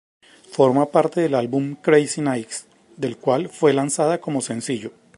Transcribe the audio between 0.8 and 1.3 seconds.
parte